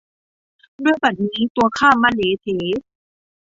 [0.83, 2.47] ด้วยบัดนี้ตัวข้ามะเหลเถ